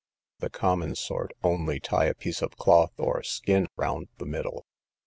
The 0.39 0.49
common 0.49 0.95
sort 0.95 1.31
only 1.43 1.79
tie 1.79 2.05
a 2.05 2.15
piece 2.15 2.41
of 2.41 2.57
cloth 2.57 2.93
or 2.97 3.21
skin 3.21 3.67
round 3.77 4.07
the 4.17 4.25
middle. 4.25 4.65